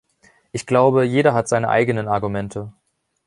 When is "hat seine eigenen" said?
1.35-2.07